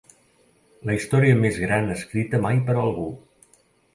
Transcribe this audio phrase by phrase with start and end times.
[0.89, 3.07] La història més gran escrita mai per algú.